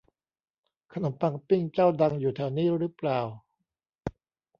[0.93, 3.19] ขนมปังปิ้งเจ้าดังอยู่แถวนี้รึเปล่า